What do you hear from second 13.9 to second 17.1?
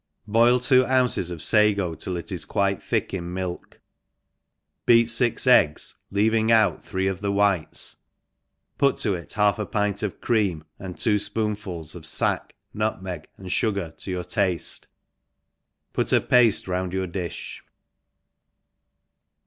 to your tafte 5 put a pafte round